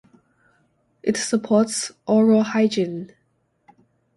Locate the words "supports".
1.15-1.91